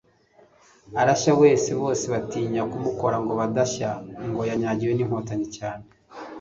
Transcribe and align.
arashya 1.01 1.33
wese 1.41 1.69
bose 1.81 2.05
batinya 2.13 2.61
kumukora 2.71 3.17
ngo 3.23 3.33
badashya 3.39 3.89
ngo 4.29 4.41
yanyagiwe 4.49 4.93
n'inkotanyi 4.95 5.47
cyane 5.57 5.85